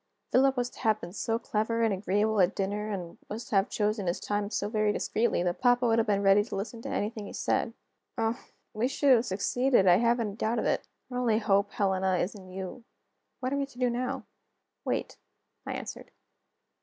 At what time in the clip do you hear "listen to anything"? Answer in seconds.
6.55-7.27